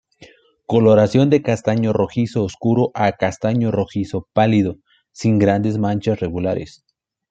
Coloración 0.65 1.29
de 1.29 1.43
castaño 1.43 1.93
rojizo 1.93 2.43
oscuro 2.43 2.89
a 2.95 3.11
castaño 3.11 3.69
rojizo 3.69 4.27
pálido, 4.33 4.77
sin 5.11 5.37
grandes 5.37 5.77
manchas 5.77 6.19
regulares. 6.19 6.83